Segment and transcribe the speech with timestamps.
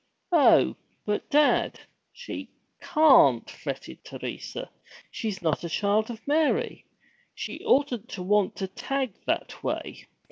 [0.31, 0.75] 'Oh,
[1.05, 1.79] but, dad,
[2.11, 2.49] she
[2.81, 4.71] can't!' fretted Teresa.
[5.11, 6.87] 'She's not a Child of Mary!
[7.35, 10.07] She oughtn't to want to tag that way.